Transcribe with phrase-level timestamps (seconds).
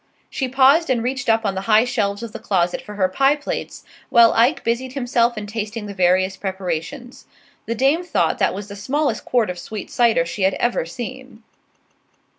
[0.31, 3.35] She paused and reached up on the high shelves of the closet for her pie
[3.35, 7.27] plates, while Ike busied himself in tasting the various preparations.
[7.67, 11.43] The dame thought that was the smallest quart of sweet cider she had ever seen.